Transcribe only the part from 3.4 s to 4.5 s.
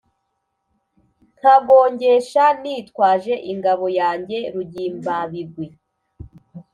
ingabo yanjye